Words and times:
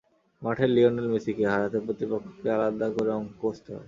মাঠের 0.41 0.69
লিওনেল 0.71 1.07
মেসিকে 1.13 1.43
হারাতে 1.51 1.77
প্রতিপক্ষকে 1.85 2.47
আলাদা 2.55 2.87
করে 2.95 3.11
অঙ্ক 3.17 3.31
কষতে 3.41 3.69
হয়। 3.71 3.79